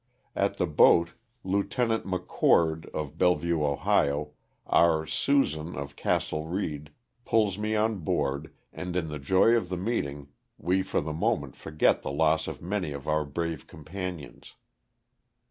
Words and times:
At 0.35 0.57
the 0.57 0.65
boat 0.65 1.11
Lieut. 1.43 1.77
Mc 1.77 2.27
Oord, 2.41 2.87
of 2.87 3.19
Bellevue, 3.19 3.57
0, 3.57 4.31
our 4.65 5.05
''Susan" 5.05 5.77
of 5.77 5.95
Castle 5.95 6.47
Reed— 6.47 6.89
pulls 7.23 7.59
me 7.59 7.75
on 7.75 7.99
board, 7.99 8.51
and 8.73 8.95
in 8.95 9.09
the 9.09 9.19
joy 9.19 9.49
of 9.55 9.69
the 9.69 9.77
meeting 9.77 10.29
we 10.57 10.81
for 10.81 11.01
the 11.01 11.13
moment 11.13 11.55
forget 11.55 12.01
the 12.01 12.09
loss 12.11 12.47
of 12.47 12.63
many 12.63 12.93
of 12.93 13.07
our 13.07 13.23
brave 13.25 13.67
companions. 13.67 14.55